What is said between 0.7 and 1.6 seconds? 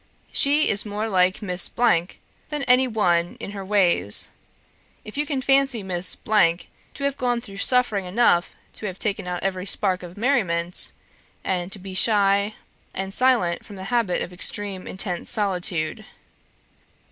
more like